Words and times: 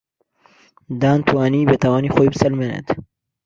دان 1.01 1.19
توانی 1.27 1.67
بێتاوانی 1.69 2.13
خۆی 2.15 2.31
بسەلمێنێت. 2.33 2.87